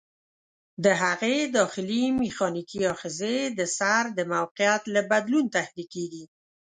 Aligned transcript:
د 0.83 0.85
هغې 1.03 1.37
داخلي 1.57 2.03
میخانیکي 2.21 2.81
آخذې 2.93 3.37
د 3.57 3.59
سر 3.77 4.03
د 4.17 4.19
موقعیت 4.33 4.83
له 4.93 5.01
بدلون 5.11 5.45
تحریکېږي. 5.55 6.23